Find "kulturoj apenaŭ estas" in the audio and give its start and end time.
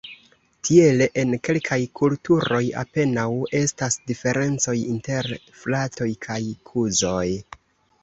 1.99-4.01